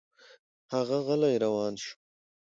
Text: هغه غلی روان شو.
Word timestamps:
هغه 0.73 0.97
غلی 1.05 1.35
روان 1.43 1.73
شو. 1.83 1.93